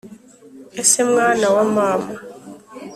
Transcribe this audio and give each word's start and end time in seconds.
ese 0.81 0.99
mwana 1.09 1.47
wa 1.55 1.63
mama 1.75 2.13